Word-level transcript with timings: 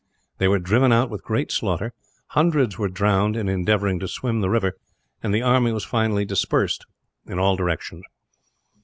They 0.39 0.47
were 0.47 0.57
driven 0.57 0.91
out 0.91 1.11
with 1.11 1.21
great 1.21 1.51
slaughter, 1.51 1.93
hundreds 2.29 2.75
were 2.79 2.87
drowned 2.89 3.35
in 3.35 3.47
endeavouring 3.47 3.99
to 3.99 4.07
swim 4.07 4.41
the 4.41 4.49
river, 4.49 4.73
and 5.21 5.31
the 5.31 5.43
army 5.43 5.71
was 5.71 5.85
finally 5.85 6.25
dispersed 6.25 6.87
in 7.27 7.37
all 7.37 7.55
directions. 7.55 8.03